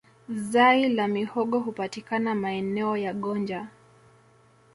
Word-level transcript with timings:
Zai 0.35 0.89
la 0.89 1.07
mihogo 1.07 1.59
hupatikana 1.59 2.35
maeneo 2.35 2.97
ya 2.97 3.13
gonja 3.13 3.67